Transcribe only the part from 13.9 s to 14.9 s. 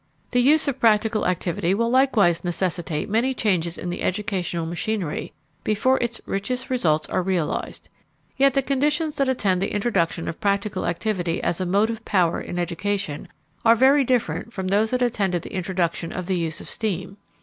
different from those